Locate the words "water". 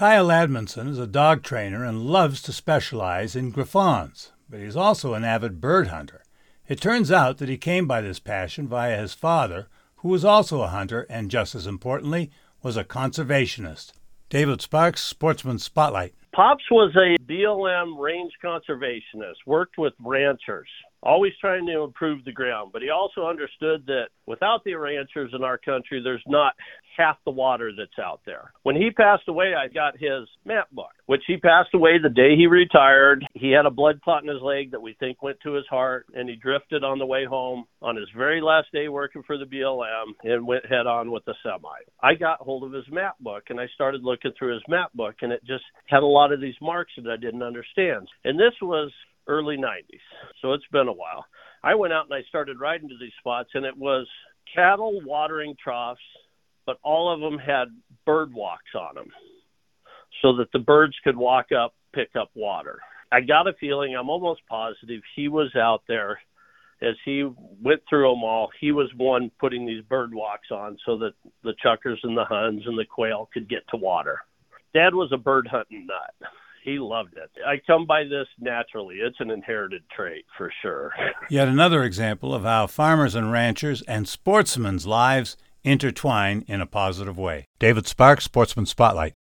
27.30-27.70, 62.36-62.78, 73.76-74.20